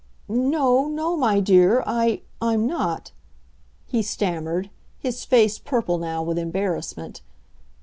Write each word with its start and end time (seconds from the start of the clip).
"No 0.27 0.87
no, 0.87 1.15
my 1.15 1.39
dear, 1.39 1.83
I 1.85 2.21
I'm 2.41 2.65
not," 2.65 3.11
he 3.85 4.01
stammered, 4.01 4.71
his 4.97 5.23
face 5.25 5.59
purple 5.59 5.99
now 5.99 6.23
with 6.23 6.39
embarrassment. 6.39 7.21